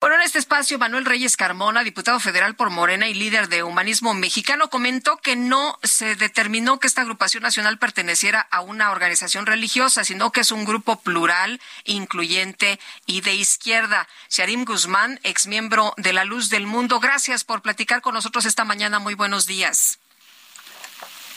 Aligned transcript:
Bueno, 0.00 0.16
en 0.16 0.22
este 0.22 0.38
espacio, 0.38 0.78
Manuel 0.78 1.04
Reyes 1.04 1.36
Carmona, 1.36 1.84
diputado 1.84 2.18
federal 2.20 2.54
por 2.54 2.70
Morena 2.70 3.06
y 3.08 3.12
líder 3.12 3.48
de 3.48 3.62
Humanismo 3.62 4.14
Mexicano, 4.14 4.70
comentó 4.70 5.18
que 5.18 5.36
no 5.36 5.78
se 5.82 6.16
determinó 6.16 6.80
que 6.80 6.86
esta 6.86 7.02
agrupación 7.02 7.42
nacional 7.42 7.76
perteneciera 7.76 8.40
a 8.50 8.62
una 8.62 8.92
organización 8.92 9.44
religiosa, 9.44 10.02
sino 10.04 10.32
que 10.32 10.40
es 10.40 10.52
un 10.52 10.64
grupo 10.64 11.02
plural, 11.02 11.60
incluyente 11.84 12.80
y 13.04 13.20
de 13.20 13.34
izquierda. 13.34 14.08
Sharim 14.30 14.64
Guzmán, 14.64 15.20
exmiembro 15.22 15.92
de 15.98 16.14
La 16.14 16.24
Luz 16.24 16.48
del 16.48 16.66
Mundo, 16.66 16.98
gracias 16.98 17.44
por 17.44 17.60
platicar 17.60 18.00
con 18.00 18.14
nosotros 18.14 18.46
esta 18.46 18.64
mañana. 18.64 19.00
Muy 19.00 19.12
buenos 19.12 19.46
días. 19.46 20.00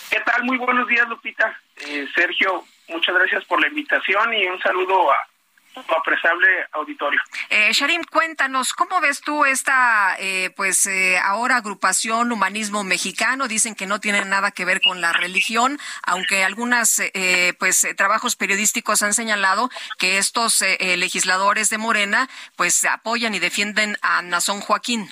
¿Qué 0.09 0.21
tal? 0.21 0.45
Muy 0.45 0.57
buenos 0.57 0.87
días, 0.87 1.05
Lupita. 1.09 1.59
Eh, 1.85 2.07
Sergio, 2.15 2.63
muchas 2.87 3.13
gracias 3.13 3.43
por 3.43 3.59
la 3.59 3.67
invitación 3.67 4.33
y 4.33 4.47
un 4.47 4.61
saludo 4.61 5.11
a 5.11 5.32
tu 5.81 5.93
apreciable 5.93 6.47
auditorio. 6.71 7.19
Eh, 7.49 7.71
Sharim, 7.73 8.03
cuéntanos, 8.03 8.73
¿cómo 8.73 9.01
ves 9.01 9.21
tú 9.21 9.45
esta, 9.45 10.15
eh, 10.19 10.51
pues 10.55 10.85
eh, 10.85 11.17
ahora 11.17 11.57
agrupación 11.57 12.31
Humanismo 12.31 12.83
Mexicano? 12.83 13.47
Dicen 13.47 13.75
que 13.75 13.87
no 13.87 13.99
tiene 13.99 14.23
nada 14.25 14.51
que 14.51 14.65
ver 14.65 14.81
con 14.81 15.01
la 15.01 15.13
religión, 15.13 15.79
aunque 16.03 16.43
algunos 16.43 16.99
eh, 16.99 17.53
pues 17.59 17.87
trabajos 17.97 18.35
periodísticos 18.35 19.01
han 19.03 19.13
señalado 19.13 19.69
que 19.97 20.17
estos 20.17 20.61
eh, 20.61 20.97
legisladores 20.97 21.69
de 21.69 21.77
Morena 21.77 22.29
pues 22.55 22.85
apoyan 22.85 23.33
y 23.33 23.39
defienden 23.39 23.97
a 24.01 24.21
Nazón 24.21 24.61
Joaquín. 24.61 25.09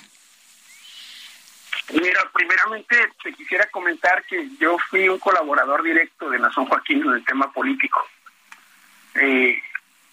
Mira, 1.92 2.30
primeramente 2.32 3.12
te 3.22 3.32
quisiera 3.32 3.66
comentar 3.66 4.24
que 4.24 4.48
yo 4.58 4.78
fui 4.88 5.08
un 5.08 5.18
colaborador 5.18 5.82
directo 5.82 6.30
de 6.30 6.38
Nazón 6.38 6.66
Joaquín 6.66 7.02
en 7.02 7.12
el 7.12 7.24
tema 7.24 7.52
político. 7.52 8.06
Eh, 9.14 9.60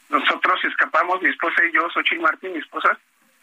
nosotros 0.09 0.59
escapamos, 0.65 1.21
mi 1.21 1.29
esposa 1.29 1.63
y 1.65 1.71
yo, 1.71 1.89
Xochitl 1.89 2.21
Martín, 2.21 2.53
mi 2.53 2.59
esposa, 2.59 2.97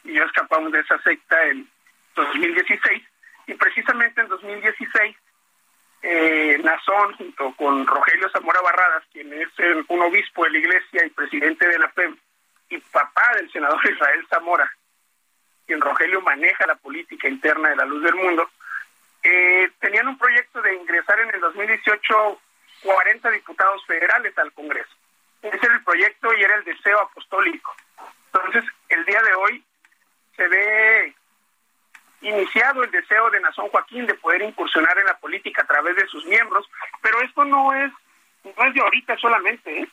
y 0.05 0.13
yo 0.13 0.25
escapamos 0.25 0.73
de 0.73 0.81
esa 0.81 1.01
secta 1.03 1.47
en 1.47 1.69
2016. 2.15 3.03
Y 3.47 3.55
precisamente 3.55 4.21
en 4.21 4.29
2016, 4.29 5.17
eh, 6.03 6.61
Nazón, 6.63 7.15
junto 7.15 7.53
con 7.53 7.87
Rogelio 7.87 8.29
Zamora 8.31 8.61
Barradas, 8.61 9.05
quien 9.13 9.33
es 9.33 9.49
el, 9.59 9.85
un 9.89 10.03
obispo 10.03 10.45
de 10.45 10.51
la 10.51 10.59
iglesia 10.59 11.07
y 11.07 11.11
presidente 11.11 11.67
de 11.69 11.79
la 11.79 11.89
PEM, 11.93 12.17
y 12.69 12.79
papá 12.79 13.35
del 13.37 13.51
senador 13.53 13.81
Israel 13.91 14.27
Zamora, 14.29 14.71
quien 15.67 15.81
Rogelio 15.81 16.21
maneja 16.21 16.67
la 16.67 16.77
política 16.77 17.29
interna 17.29 17.71
de 17.71 17.77
la 17.77 17.85
luz 17.85 18.03
del 18.03 18.15
mundo, 18.15 18.51
eh, 19.23 19.71
tenían 19.81 20.09
un 20.09 20.19
proyecto 20.19 20.61
de 20.63 20.75
ingresar 20.75 21.19
en 21.21 21.35
el 21.35 21.41
2018 21.41 22.41
40 22.83 23.31
diputados 23.31 23.85
federales 23.87 24.37
al 24.39 24.53
Congreso. 24.53 24.95
Ese 25.43 25.67
era 25.67 25.75
el 25.75 25.85
proyecto 25.85 26.35
y 26.35 26.43
era 26.43 26.57
el 26.57 26.65
deseo 26.65 27.01
apostólico. 27.01 27.75
Entonces, 28.33 28.65
el 28.89 29.05
día 29.05 29.23
de 29.23 29.35
hoy 29.35 29.65
se 30.37 30.49
ve 30.49 31.15
iniciado 32.21 32.83
el 32.83 32.91
deseo 32.91 33.31
de 33.31 33.41
Nazón 33.41 33.69
Joaquín 33.69 34.07
de 34.07 34.15
poder 34.15 34.43
incursionar 34.43 34.99
en 34.99 35.07
la 35.07 35.19
política 35.19 35.63
a 35.63 35.67
través 35.67 35.97
de 35.97 36.07
sus 36.09 36.25
miembros, 36.27 36.69
pero 37.01 37.21
esto 37.21 37.45
no 37.45 37.73
es, 37.75 37.93
no 38.45 38.65
es 38.65 38.75
de 38.75 38.81
ahorita 38.81 39.17
solamente. 39.19 39.81
¿eh? 39.81 39.89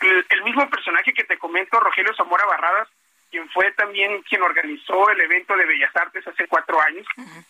El, 0.00 0.26
el 0.28 0.42
mismo 0.42 0.68
personaje 0.68 1.12
que 1.12 1.24
te 1.24 1.38
comento, 1.38 1.78
Rogelio 1.80 2.14
Zamora 2.14 2.44
Barradas, 2.46 2.88
quien 3.30 3.48
fue 3.50 3.70
también 3.72 4.22
quien 4.22 4.42
organizó 4.42 5.10
el 5.10 5.20
evento 5.20 5.56
de 5.56 5.66
Bellas 5.66 5.94
Artes 5.96 6.26
hace 6.26 6.46
cuatro 6.46 6.80
años, 6.80 7.06
uh 7.16 7.22
-huh. 7.22 7.44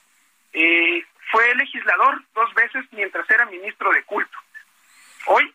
eh, 0.55 1.07
fue 1.31 1.55
legislador 1.55 2.23
dos 2.35 2.55
veces 2.55 2.85
mientras 2.93 3.29
era 3.31 3.45
ministro 3.47 3.91
de 3.93 4.03
culto. 4.05 4.39
Hoy, 5.27 5.55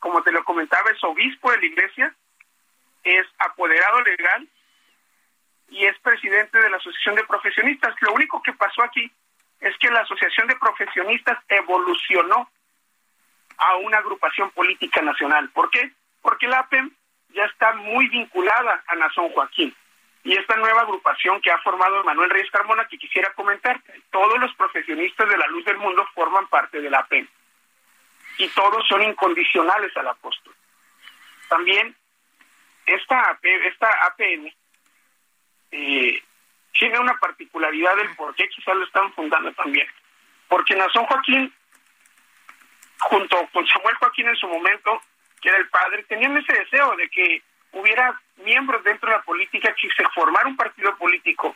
como 0.00 0.22
te 0.22 0.32
lo 0.32 0.42
comentaba, 0.44 0.90
es 0.90 1.02
obispo 1.04 1.50
de 1.52 1.58
la 1.58 1.66
iglesia, 1.66 2.14
es 3.04 3.26
apoderado 3.38 4.02
legal 4.02 4.48
y 5.68 5.84
es 5.84 5.96
presidente 6.00 6.58
de 6.58 6.70
la 6.70 6.78
Asociación 6.78 7.14
de 7.14 7.24
Profesionistas. 7.24 7.94
Lo 8.00 8.12
único 8.12 8.42
que 8.42 8.52
pasó 8.54 8.82
aquí 8.82 9.10
es 9.60 9.76
que 9.78 9.90
la 9.90 10.00
Asociación 10.00 10.48
de 10.48 10.56
Profesionistas 10.56 11.38
evolucionó 11.48 12.50
a 13.58 13.76
una 13.76 13.98
agrupación 13.98 14.50
política 14.50 15.02
nacional. 15.02 15.50
¿Por 15.50 15.70
qué? 15.70 15.92
Porque 16.22 16.48
la 16.48 16.60
APEM 16.60 16.90
ya 17.28 17.44
está 17.44 17.74
muy 17.74 18.08
vinculada 18.08 18.82
a 18.86 18.94
Nazón 18.96 19.28
Joaquín. 19.30 19.74
Y 20.22 20.36
esta 20.36 20.56
nueva 20.56 20.82
agrupación 20.82 21.40
que 21.40 21.50
ha 21.50 21.58
formado 21.58 22.02
Manuel 22.04 22.30
Reyes 22.30 22.50
Carmona, 22.50 22.86
que 22.88 22.98
quisiera 22.98 23.32
comentar, 23.34 23.80
todos 24.10 24.38
los 24.38 24.54
profesionistas 24.54 25.28
de 25.28 25.38
la 25.38 25.46
luz 25.46 25.64
del 25.64 25.78
mundo 25.78 26.06
forman 26.14 26.46
parte 26.48 26.80
de 26.80 26.90
la 26.90 26.98
APEM. 27.00 27.28
Y 28.40 28.48
todos 28.48 28.88
son 28.88 29.02
incondicionales 29.02 29.94
al 29.98 30.08
apóstol. 30.08 30.54
También 31.50 31.94
esta, 32.86 33.38
esta 33.42 34.06
APM 34.06 34.50
eh, 35.72 36.22
tiene 36.72 36.98
una 36.98 37.18
particularidad 37.18 37.94
del 37.96 38.16
por 38.16 38.34
qué 38.34 38.48
quizás 38.48 38.74
lo 38.74 38.84
están 38.84 39.12
fundando 39.12 39.52
también. 39.52 39.86
Porque 40.48 40.74
Nazón 40.74 41.04
Joaquín, 41.04 41.52
junto 43.00 43.46
con 43.52 43.66
Samuel 43.66 43.96
Joaquín 43.96 44.28
en 44.28 44.36
su 44.36 44.48
momento, 44.48 45.02
que 45.42 45.50
era 45.50 45.58
el 45.58 45.68
padre, 45.68 46.04
tenían 46.04 46.38
ese 46.38 46.54
deseo 46.54 46.96
de 46.96 47.10
que 47.10 47.42
hubiera 47.72 48.18
miembros 48.36 48.82
dentro 48.84 49.10
de 49.10 49.16
la 49.16 49.22
política 49.22 49.74
que 49.78 49.90
se 49.90 50.08
formara 50.14 50.48
un 50.48 50.56
partido 50.56 50.96
político. 50.96 51.54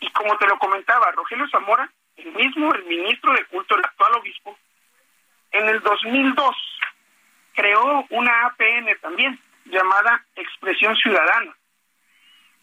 Y 0.00 0.10
como 0.12 0.38
te 0.38 0.46
lo 0.46 0.58
comentaba, 0.58 1.12
Rogelio 1.12 1.46
Zamora, 1.50 1.90
el 2.16 2.32
mismo, 2.32 2.72
el 2.72 2.86
ministro 2.86 3.34
de 3.34 3.44
culto, 3.44 3.76
el 3.76 3.84
actual 3.84 4.14
obispo, 4.14 4.58
en 5.52 5.68
el 5.68 5.75
2002 5.86 6.56
creó 7.54 8.04
una 8.10 8.46
APN 8.46 8.98
también, 9.00 9.38
llamada 9.66 10.24
Expresión 10.34 10.96
Ciudadana, 10.96 11.54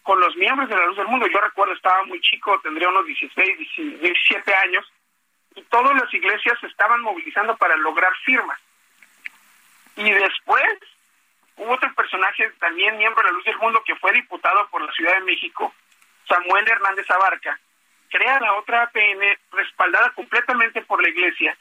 con 0.03 0.19
los 0.19 0.35
miembros 0.35 0.67
de 0.67 0.75
la 0.75 0.85
Luz 0.87 0.97
del 0.97 1.07
Mundo. 1.07 1.27
Yo 1.27 1.39
recuerdo, 1.39 1.73
estaba 1.73 2.03
muy 2.03 2.19
chico, 2.19 2.59
tendría 2.61 2.89
unos 2.89 3.05
16, 3.05 3.57
17 4.01 4.55
años, 4.55 4.91
y 5.55 5.61
todas 5.63 5.95
las 5.95 6.13
iglesias 6.13 6.59
se 6.59 6.67
estaban 6.67 7.01
movilizando 7.01 7.55
para 7.55 7.77
lograr 7.77 8.13
firmas. 8.25 8.59
Y 9.95 10.11
después 10.11 10.79
hubo 11.55 11.71
otro 11.71 11.93
personaje, 11.93 12.49
también 12.59 12.97
miembro 12.97 13.23
de 13.23 13.29
la 13.29 13.35
Luz 13.37 13.45
del 13.45 13.57
Mundo, 13.57 13.81
que 13.85 13.95
fue 13.95 14.11
diputado 14.11 14.67
por 14.69 14.81
la 14.81 14.91
Ciudad 14.91 15.13
de 15.13 15.21
México, 15.21 15.73
Samuel 16.27 16.67
Hernández 16.67 17.09
Abarca, 17.09 17.57
crea 18.09 18.39
la 18.41 18.55
otra 18.55 18.83
APN 18.83 19.21
respaldada 19.51 20.09
completamente 20.11 20.81
por 20.81 21.01
la 21.01 21.09
iglesia 21.09 21.57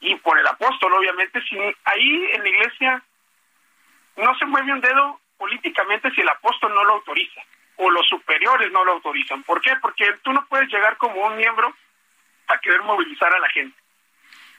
y 0.00 0.14
por 0.16 0.38
el 0.38 0.46
apóstol, 0.46 0.92
obviamente. 0.92 1.40
Sin, 1.48 1.60
ahí 1.84 2.28
en 2.32 2.42
la 2.42 2.48
iglesia 2.48 3.02
no 4.16 4.34
se 4.38 4.46
mueve 4.46 4.72
un 4.72 4.80
dedo 4.80 5.20
políticamente 5.38 6.10
si 6.12 6.20
el 6.20 6.28
apóstol 6.28 6.74
no 6.74 6.84
lo 6.84 6.94
autoriza 6.94 7.42
o 7.76 7.90
los 7.90 8.06
superiores 8.08 8.72
no 8.72 8.84
lo 8.84 8.92
autorizan. 8.92 9.42
¿Por 9.42 9.60
qué? 9.60 9.76
Porque 9.80 10.06
tú 10.22 10.32
no 10.32 10.46
puedes 10.46 10.68
llegar 10.68 10.96
como 10.96 11.26
un 11.26 11.36
miembro 11.36 11.74
a 12.48 12.58
querer 12.58 12.82
movilizar 12.82 13.34
a 13.34 13.38
la 13.38 13.48
gente. 13.50 13.78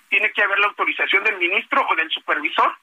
Tiene 0.09 0.31
que 0.31 0.43
haber 0.43 0.59
la 0.59 0.67
autorización 0.67 1.23
del 1.23 1.37
ministro 1.37 1.85
o 1.89 1.95
del 1.95 2.09
supervisor 2.11 2.75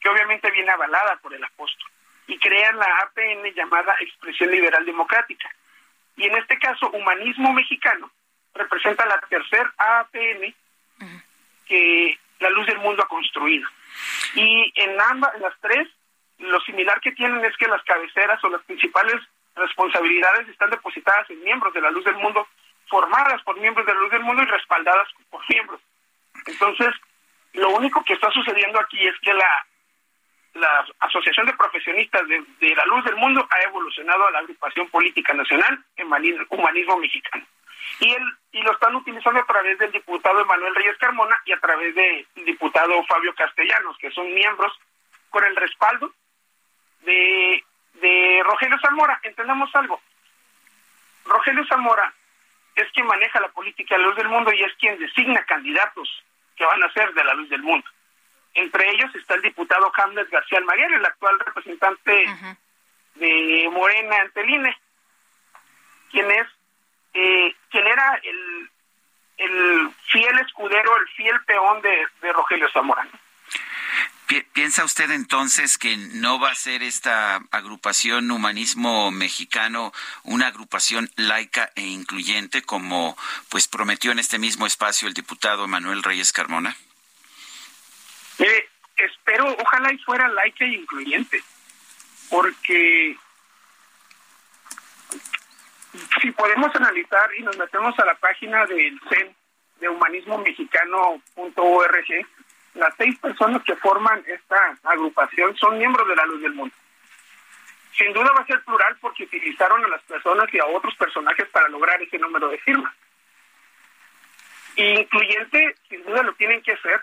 que 0.00 0.08
obviamente 0.08 0.50
viene 0.50 0.70
avalada 0.70 1.16
por 1.22 1.32
el 1.32 1.44
apóstol, 1.44 1.88
y 2.26 2.38
crean 2.38 2.76
la 2.76 2.86
APN 3.04 3.54
llamada 3.54 3.94
Expresión 4.00 4.50
Liberal 4.50 4.84
Democrática. 4.84 5.48
Y 6.16 6.26
en 6.26 6.36
este 6.36 6.58
caso, 6.58 6.90
Humanismo 6.90 7.52
Mexicano 7.52 8.10
representa 8.54 9.06
la 9.06 9.18
tercera 9.20 9.72
APN 9.78 10.54
que 11.72 12.18
la 12.40 12.50
luz 12.50 12.66
del 12.66 12.78
mundo 12.80 13.02
ha 13.02 13.08
construido. 13.08 13.66
Y 14.34 14.72
en 14.76 15.00
ambas, 15.00 15.34
en 15.36 15.40
las 15.40 15.58
tres, 15.60 15.88
lo 16.38 16.60
similar 16.60 17.00
que 17.00 17.12
tienen 17.12 17.42
es 17.46 17.56
que 17.56 17.66
las 17.66 17.82
cabeceras 17.84 18.44
o 18.44 18.50
las 18.50 18.62
principales 18.64 19.16
responsabilidades 19.54 20.48
están 20.48 20.68
depositadas 20.68 21.30
en 21.30 21.42
miembros 21.42 21.72
de 21.72 21.80
la 21.80 21.90
luz 21.90 22.04
del 22.04 22.16
mundo, 22.16 22.46
formadas 22.88 23.40
por 23.42 23.58
miembros 23.58 23.86
de 23.86 23.94
la 23.94 24.00
luz 24.00 24.10
del 24.10 24.22
mundo 24.22 24.42
y 24.42 24.46
respaldadas 24.46 25.08
por 25.30 25.40
miembros. 25.48 25.80
Entonces, 26.46 26.88
lo 27.54 27.70
único 27.70 28.04
que 28.04 28.12
está 28.12 28.30
sucediendo 28.30 28.78
aquí 28.78 29.06
es 29.06 29.18
que 29.20 29.32
la 29.32 30.86
Asociación 31.00 31.46
de 31.46 31.54
Profesionistas 31.54 32.28
de, 32.28 32.44
de, 32.60 32.74
la 32.74 32.84
Luz 32.84 33.02
del 33.04 33.16
Mundo 33.16 33.46
ha 33.48 33.62
evolucionado 33.62 34.26
a 34.26 34.30
la 34.30 34.40
agrupación 34.40 34.88
política 34.88 35.32
nacional 35.32 35.82
Humanismo 36.50 36.98
Mexicano. 36.98 37.46
Y, 38.00 38.12
el, 38.12 38.22
y 38.52 38.62
lo 38.62 38.72
están 38.72 38.94
utilizando 38.94 39.40
a 39.40 39.46
través 39.46 39.78
del 39.78 39.92
diputado 39.92 40.40
Emanuel 40.40 40.74
Reyes 40.74 40.98
Carmona 40.98 41.36
y 41.44 41.52
a 41.52 41.60
través 41.60 41.94
del 41.94 42.26
diputado 42.44 43.02
Fabio 43.04 43.34
Castellanos, 43.34 43.96
que 43.98 44.10
son 44.10 44.32
miembros 44.34 44.72
con 45.30 45.44
el 45.44 45.56
respaldo 45.56 46.12
de, 47.02 47.64
de 47.94 48.42
Zamora, 48.80 49.18
entendamos 49.22 49.74
algo. 49.74 50.00
Rogelio 51.24 51.64
Zamora 51.66 52.12
es 52.74 52.90
quien 52.92 53.06
maneja 53.06 53.40
la 53.40 53.48
política 53.48 53.94
de 53.94 54.00
la 54.00 54.08
luz 54.08 54.16
del 54.16 54.28
mundo 54.28 54.52
y 54.52 54.62
es 54.62 54.72
quien 54.78 54.98
designa 54.98 55.44
candidatos 55.44 56.08
que 56.56 56.64
van 56.64 56.82
a 56.82 56.92
ser 56.92 57.12
de 57.14 57.24
la 57.24 57.34
luz 57.34 57.48
del 57.48 57.62
mundo. 57.62 57.88
Entre 58.54 58.90
ellos 58.90 59.14
está 59.14 59.34
el 59.34 59.42
diputado 59.42 59.90
Hamlet 59.94 60.28
García 60.30 60.58
Almaguer, 60.58 60.92
el 60.92 61.04
actual 61.04 61.38
representante 61.40 62.26
de 63.14 63.68
Morena 63.72 64.16
ante 64.20 64.40
el 64.40 64.50
INE, 64.50 64.78
quien 66.10 66.30
es, 66.30 66.46
eh, 67.14 67.54
quien 67.72 67.86
era 67.86 68.20
el, 68.22 68.70
el 69.38 69.90
fiel 70.12 70.38
escudero, 70.38 70.96
el 70.98 71.08
fiel 71.16 71.42
peón 71.44 71.82
de, 71.82 72.06
de 72.20 72.32
Rogelio 72.32 72.70
Zamora. 72.70 73.08
¿Piensa 74.54 74.84
usted 74.84 75.10
entonces 75.10 75.76
que 75.76 75.96
no 75.96 76.40
va 76.40 76.52
a 76.52 76.54
ser 76.54 76.82
esta 76.82 77.36
agrupación 77.50 78.30
Humanismo 78.30 79.10
Mexicano 79.10 79.92
una 80.22 80.46
agrupación 80.46 81.10
laica 81.16 81.70
e 81.74 81.82
incluyente 81.82 82.62
como 82.62 83.16
pues 83.50 83.68
prometió 83.68 84.10
en 84.10 84.18
este 84.18 84.38
mismo 84.38 84.66
espacio 84.66 85.06
el 85.06 85.12
diputado 85.12 85.68
Manuel 85.68 86.02
Reyes 86.02 86.32
Carmona? 86.32 86.74
Mire, 88.38 88.70
espero, 88.96 89.54
ojalá 89.58 89.92
y 89.92 89.98
fuera 89.98 90.26
laica 90.28 90.64
e 90.64 90.74
incluyente, 90.74 91.42
porque 92.30 93.18
si 96.20 96.30
podemos 96.32 96.74
analizar 96.74 97.30
y 97.36 97.42
nos 97.42 97.56
metemos 97.58 97.96
a 97.98 98.06
la 98.06 98.14
página 98.14 98.64
del 98.66 98.98
CEN 99.08 99.34
de 99.80 99.88
humanismomexicano.org, 99.88 102.26
las 102.74 102.94
seis 102.96 103.18
personas 103.18 103.62
que 103.64 103.74
forman 103.76 104.22
esta 104.26 104.78
agrupación 104.84 105.56
son 105.56 105.78
miembros 105.78 106.06
de 106.08 106.16
la 106.16 106.26
Luz 106.26 106.42
del 106.42 106.54
Mundo. 106.54 106.74
Sin 107.96 108.12
duda 108.14 108.32
va 108.32 108.40
a 108.40 108.46
ser 108.46 108.62
plural 108.64 108.96
porque 109.00 109.24
utilizaron 109.24 109.84
a 109.84 109.88
las 109.88 110.02
personas 110.02 110.46
y 110.52 110.58
a 110.58 110.66
otros 110.66 110.94
personajes 110.96 111.46
para 111.48 111.68
lograr 111.68 112.00
ese 112.00 112.18
número 112.18 112.48
de 112.48 112.58
firmas. 112.58 112.94
incluyente, 114.76 115.76
sin 115.90 116.02
duda 116.04 116.22
lo 116.22 116.32
tienen 116.34 116.62
que 116.62 116.72
hacer, 116.72 117.02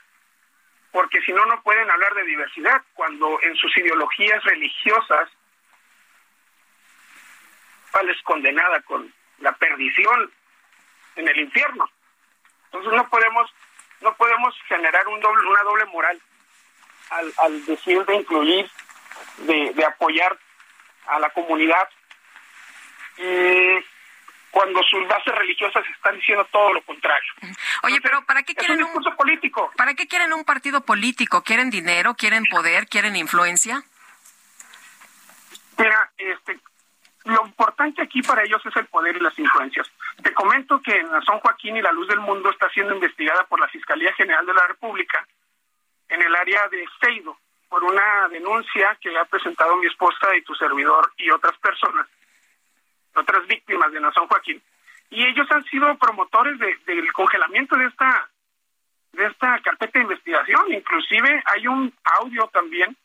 porque 0.91 1.21
si 1.21 1.31
no, 1.31 1.45
no 1.45 1.61
pueden 1.61 1.91
hablar 1.91 2.15
de 2.15 2.23
diversidad, 2.23 2.81
cuando 2.95 3.39
en 3.43 3.55
sus 3.55 3.77
ideologías 3.77 4.43
religiosas, 4.43 5.29
es 8.09 8.21
condenada 8.23 8.81
con 8.81 9.13
la 9.39 9.51
perdición 9.53 10.31
en 11.15 11.27
el 11.27 11.39
infierno. 11.39 11.89
Entonces 12.65 12.93
no 12.93 13.09
podemos 13.09 13.51
no 14.01 14.15
podemos 14.15 14.55
generar 14.67 15.07
un 15.07 15.19
doble, 15.19 15.47
una 15.47 15.63
doble 15.63 15.85
moral 15.85 16.21
al, 17.09 17.33
al 17.37 17.65
decir 17.65 18.05
de 18.05 18.15
incluir, 18.15 18.69
de, 19.39 19.73
de 19.73 19.85
apoyar 19.85 20.37
a 21.07 21.19
la 21.19 21.29
comunidad, 21.31 21.89
y 23.17 23.83
cuando 24.51 24.81
sus 24.83 25.07
bases 25.07 25.35
religiosas 25.35 25.83
están 25.93 26.15
diciendo 26.15 26.45
todo 26.51 26.73
lo 26.73 26.81
contrario. 26.83 27.33
Oye, 27.83 27.99
pero 28.01 28.23
¿para 28.25 28.43
qué 28.43 28.55
quieren 28.55 28.83
un, 28.83 29.05
un 29.05 29.15
político? 29.15 29.71
¿Para 29.75 29.93
qué 29.95 30.07
quieren 30.07 30.31
un 30.33 30.45
partido 30.45 30.81
político? 30.81 31.43
¿Quieren 31.43 31.69
dinero? 31.69 32.13
¿Quieren 32.13 32.45
poder? 32.45 32.87
¿Quieren 32.87 33.15
influencia? 33.15 33.83
Mira, 35.77 36.11
este, 36.17 36.59
aquí 38.01 38.21
para 38.21 38.43
ellos 38.43 38.61
es 38.65 38.75
el 38.75 38.85
poder 38.87 39.15
y 39.15 39.19
las 39.19 39.37
influencias. 39.37 39.89
Te 40.21 40.33
comento 40.33 40.81
que 40.81 40.97
en 40.97 41.09
San 41.23 41.39
Joaquín 41.39 41.77
y 41.77 41.81
la 41.81 41.91
Luz 41.91 42.07
del 42.07 42.19
Mundo 42.19 42.49
está 42.49 42.69
siendo 42.69 42.93
investigada 42.93 43.45
por 43.45 43.59
la 43.59 43.67
Fiscalía 43.67 44.13
General 44.13 44.45
de 44.45 44.53
la 44.53 44.67
República 44.67 45.25
en 46.09 46.21
el 46.21 46.35
área 46.35 46.67
de 46.69 46.85
Seido 46.99 47.37
por 47.69 47.83
una 47.83 48.27
denuncia 48.29 48.97
que 48.99 49.15
ha 49.17 49.25
presentado 49.25 49.77
mi 49.77 49.87
esposa 49.87 50.35
y 50.35 50.41
tu 50.41 50.55
servidor 50.55 51.13
y 51.17 51.29
otras 51.29 51.55
personas, 51.59 52.07
otras 53.15 53.45
víctimas 53.47 53.91
de 53.91 53.99
San 53.99 54.27
Joaquín. 54.27 54.61
Y 55.11 55.25
ellos 55.25 55.47
han 55.51 55.63
sido 55.65 55.95
promotores 55.97 56.57
del 56.59 57.13
congelamiento 57.13 57.75
de 57.77 57.85
esta 57.85 58.29
de 59.13 59.25
esta 59.25 59.59
carpeta 59.61 59.97
de 59.99 60.03
investigación. 60.03 60.71
Inclusive 60.71 61.43
hay 61.45 61.67
un 61.67 61.91
audio 62.19 62.47
también. 62.53 62.95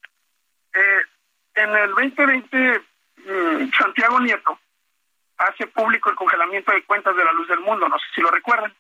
Eh, 0.75 1.01
en 1.55 1.71
el 1.71 1.91
2020 1.91 2.83
Mm, 3.25 3.71
Santiago 3.73 4.21
Nieto 4.21 4.59
hace 5.45 5.67
público 5.67 6.11
el 6.11 6.17
congelamiento 6.17 6.73
de 6.73 6.85
cuentas 6.85 7.17
de 7.17 7.25
la 7.25 7.33
luz 7.33 7.49
del 7.49 7.61
mundo, 7.61 7.89
no 7.89 7.99
sé 7.99 8.05
si 8.15 8.21
lo 8.21 8.31
recuerdan. 8.31 8.75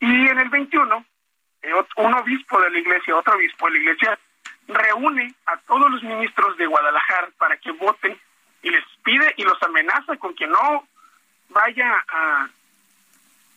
Y 0.00 0.28
en 0.28 0.38
el 0.38 0.48
21, 0.48 1.04
eh, 1.62 1.72
un 1.96 2.14
obispo 2.14 2.60
de 2.60 2.70
la 2.70 2.78
iglesia, 2.78 3.16
otro 3.16 3.34
obispo 3.34 3.66
de 3.66 3.72
la 3.72 3.78
iglesia, 3.78 4.18
reúne 4.68 5.34
a 5.46 5.56
todos 5.58 5.90
los 5.90 6.02
ministros 6.02 6.56
de 6.56 6.66
Guadalajara 6.66 7.30
para 7.38 7.56
que 7.56 7.72
voten 7.72 8.18
y 8.62 8.70
les 8.70 8.84
pide 9.02 9.34
y 9.36 9.42
los 9.42 9.60
amenaza 9.62 10.16
con 10.16 10.34
que 10.34 10.46
no 10.46 10.86
vaya 11.48 12.04
a, 12.08 12.48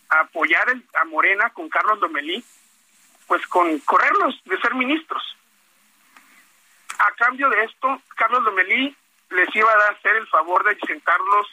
apoyar 0.10 0.68
a 1.00 1.06
Morena 1.06 1.50
con 1.52 1.70
Carlos 1.70 2.00
Domelí, 2.00 2.44
pues 3.28 3.46
con 3.48 3.80
correrlos 3.80 4.42
de 4.46 4.60
ser 4.60 4.76
ministros. 4.76 5.24
A 7.00 7.12
cambio 7.14 7.50
de 7.50 7.64
esto, 7.64 8.02
Carlos 8.16 8.44
Domelí 8.44 8.96
les 9.32 9.56
iba 9.56 9.72
a 9.72 9.92
hacer 9.92 10.16
el 10.16 10.28
favor 10.28 10.64
de 10.64 10.78
sentarlos 10.86 11.48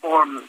con 0.00 0.42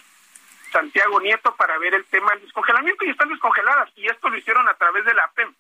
Santiago 0.72 1.20
Nieto 1.20 1.56
para 1.56 1.78
ver 1.78 1.94
el 1.94 2.06
tema 2.06 2.32
del 2.32 2.42
descongelamiento 2.42 3.06
y 3.06 3.10
están 3.10 3.30
descongeladas 3.30 3.90
y 3.96 4.08
esto 4.08 4.30
lo 4.30 4.38
hicieron 4.38 4.68
a 4.68 4.74
través 4.76 5.06
de 5.06 5.14
la 5.14 5.24
APEM. 5.24 5.54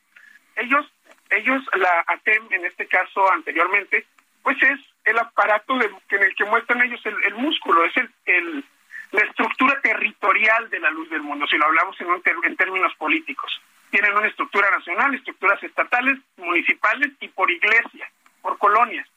Ellos, 0.56 0.86
ellos, 1.30 1.64
la 1.76 2.04
ATEM 2.08 2.48
en 2.52 2.66
este 2.66 2.88
caso 2.88 3.32
anteriormente, 3.32 4.06
pues 4.44 4.62
es 4.62 4.80
el 5.06 5.18
aparato 5.20 5.76
en 5.76 6.24
el 6.24 6.36
que 6.36 6.46
muestran 6.46 6.82
ellos 6.82 7.02
el, 7.06 7.36
músculo, 7.36 7.86
es 7.86 7.94
el, 8.26 8.64
la 9.12 9.22
estructura 9.22 9.80
territorial 9.82 10.70
de 10.70 10.80
la 10.80 10.90
luz 10.90 11.10
del 11.10 11.22
mundo, 11.22 11.48
si 11.48 11.58
lo 11.58 11.66
hablamos 11.66 12.00
en, 12.02 12.08
en 12.44 12.56
términos 12.56 12.94
políticos. 12.96 13.62
Tienen 13.90 14.16
una 14.16 14.28
estructura 14.28 14.70
nacional, 14.70 15.16
estructuras 15.16 15.62
estatales, 15.64 16.20
municipales 16.36 17.12
y 17.22 17.30
por 17.30 17.50
iglesia, 17.50 18.10
por 18.42 18.58
colonias 18.58 19.08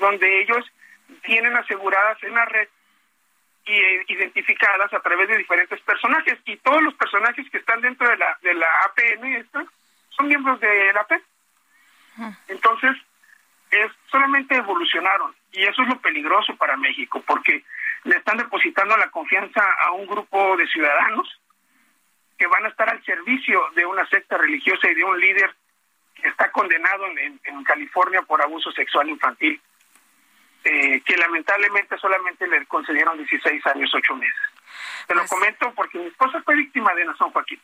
donde 0.00 0.40
ellos 0.40 0.64
tienen 1.22 1.56
aseguradas 1.56 2.20
en 2.24 2.34
la 2.34 2.44
red 2.46 2.68
y 3.66 3.72
eh, 3.72 4.04
identificadas 4.08 4.92
a 4.92 5.00
través 5.00 5.28
de 5.28 5.38
diferentes 5.38 5.80
personajes 5.82 6.38
y 6.46 6.56
todos 6.56 6.82
los 6.82 6.94
personajes 6.94 7.48
que 7.50 7.58
están 7.58 7.80
dentro 7.80 8.08
de 8.08 8.16
la 8.16 8.36
de 8.42 8.54
la 8.54 8.66
APN 8.86 9.24
esta 9.36 9.64
son 10.10 10.26
miembros 10.28 10.58
de 10.60 10.92
la 10.92 11.00
AP. 11.00 11.12
Entonces, 12.48 12.90
es 13.70 13.92
solamente 14.10 14.56
evolucionaron 14.56 15.34
y 15.52 15.62
eso 15.62 15.82
es 15.82 15.88
lo 15.88 16.00
peligroso 16.00 16.56
para 16.56 16.76
México 16.76 17.22
porque 17.26 17.64
le 18.04 18.16
están 18.16 18.38
depositando 18.38 18.96
la 18.96 19.10
confianza 19.10 19.62
a 19.84 19.92
un 19.92 20.06
grupo 20.06 20.56
de 20.56 20.66
ciudadanos 20.66 21.40
que 22.36 22.46
van 22.46 22.64
a 22.64 22.68
estar 22.68 22.88
al 22.88 23.04
servicio 23.04 23.62
de 23.76 23.86
una 23.86 24.06
secta 24.08 24.38
religiosa 24.38 24.90
y 24.90 24.94
de 24.94 25.04
un 25.04 25.20
líder 25.20 25.54
que 26.14 26.28
está 26.28 26.50
condenado 26.50 27.06
en, 27.06 27.40
en 27.44 27.64
California 27.64 28.22
por 28.22 28.42
abuso 28.42 28.72
sexual 28.72 29.08
infantil. 29.08 29.60
Eh, 30.62 31.00
que 31.06 31.16
lamentablemente 31.16 31.96
solamente 31.98 32.46
le 32.46 32.66
concedieron 32.66 33.16
16 33.16 33.66
años, 33.66 33.90
8 33.94 34.14
meses. 34.16 34.40
Te 35.06 35.14
lo 35.14 35.20
pues 35.22 35.30
comento 35.30 35.72
porque 35.74 35.98
mi 35.98 36.06
esposa 36.06 36.42
fue 36.42 36.54
víctima 36.54 36.94
de 36.94 37.06
Nación 37.06 37.30
Joaquín. 37.30 37.58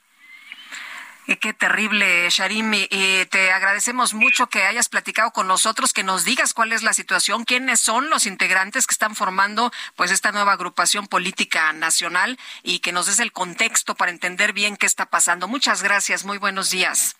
Y 1.27 1.37
qué 1.37 1.53
terrible, 1.53 2.29
Sharim. 2.31 2.73
Y 2.73 3.27
te 3.27 3.51
agradecemos 3.51 4.15
mucho 4.15 4.47
que 4.47 4.63
hayas 4.63 4.89
platicado 4.89 5.33
con 5.33 5.49
nosotros, 5.49 5.93
que 5.93 6.05
nos 6.05 6.25
digas 6.25 6.55
cuál 6.55 6.73
es 6.73 6.83
la 6.85 6.95
situación, 6.95 7.45
quiénes 7.45 7.81
son 7.81 8.09
los 8.11 8.27
integrantes 8.27 8.87
que 8.87 8.93
están 8.93 9.17
formando 9.17 9.73
pues 9.97 10.13
esta 10.13 10.31
nueva 10.31 10.53
agrupación 10.53 11.09
política 11.09 11.73
nacional 11.73 12.39
y 12.63 12.79
que 12.79 12.93
nos 12.93 13.07
des 13.07 13.19
el 13.19 13.33
contexto 13.33 13.97
para 13.97 14.13
entender 14.13 14.53
bien 14.53 14.77
qué 14.77 14.87
está 14.87 15.07
pasando. 15.07 15.49
Muchas 15.49 15.83
gracias, 15.83 16.25
muy 16.25 16.39
buenos 16.39 16.71
días. 16.71 17.19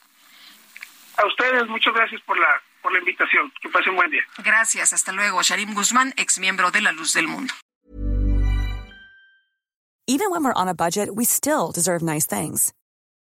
A 1.17 1.27
ustedes, 1.27 1.67
muchas 1.67 1.93
gracias 1.93 2.21
por 2.23 2.39
la 2.39 2.63
por 2.87 2.93
la 2.93 3.01
invitación. 3.01 3.51
Que 3.61 3.69
pasen 3.69 3.91
un 3.91 3.97
buen 3.97 4.11
día. 4.11 4.23
Gracias, 4.39 4.93
hasta 4.93 5.13
luego. 5.13 5.43
Sharim 5.43 5.75
Guzmán, 5.75 6.13
ex 6.17 6.39
miembro 6.39 6.71
de 6.71 6.81
La 6.81 6.93
Luz 6.93 7.15
del 7.15 7.27
Mundo. 7.27 7.53
Even 10.07 10.31
when 10.31 10.45
we're 10.45 10.61
on 10.63 10.69
a 10.69 10.75
budget, 10.75 11.09
we 11.17 11.25
still 11.25 11.73
deserve 11.73 12.01
nice 12.01 12.27
things. 12.27 12.73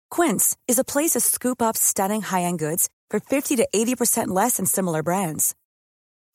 Quince 0.10 0.58
is 0.68 0.80
a 0.80 0.84
place 0.84 1.12
to 1.12 1.20
scoop 1.20 1.62
up 1.62 1.78
stunning 1.78 2.24
high-end 2.24 2.58
goods 2.58 2.90
for 3.12 3.20
50 3.20 3.58
to 3.58 3.68
80% 3.72 4.30
less 4.30 4.58
than 4.58 4.66
similar 4.66 5.04
brands. 5.04 5.54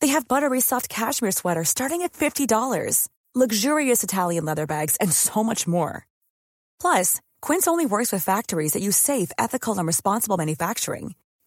They 0.00 0.08
have 0.08 0.28
buttery 0.28 0.60
soft 0.60 0.88
cashmere 0.88 1.32
sweaters 1.32 1.68
starting 1.68 2.02
at 2.02 2.12
$50, 2.12 3.08
luxurious 3.34 4.04
Italian 4.04 4.44
leather 4.44 4.66
bags, 4.66 4.94
and 5.00 5.12
so 5.12 5.42
much 5.42 5.66
more. 5.66 6.06
Plus, 6.80 7.20
Quince 7.42 7.66
only 7.66 7.86
works 7.86 8.12
with 8.12 8.22
factories 8.22 8.74
that 8.74 8.82
use 8.82 8.96
safe, 8.96 9.32
ethical, 9.36 9.76
and 9.78 9.86
responsible 9.86 10.36
manufacturing. 10.36 11.16